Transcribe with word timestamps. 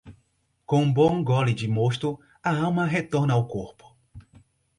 Com 0.71 0.81
um 0.85 0.91
bom 0.91 1.23
gole 1.23 1.53
de 1.53 1.67
mosto, 1.67 2.19
a 2.43 2.49
alma 2.59 2.87
retorna 2.87 3.35
ao 3.35 3.45
corpo. 3.47 3.95